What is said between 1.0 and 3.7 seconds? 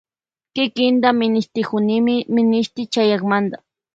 mashkakunimi minishti chayakamanta.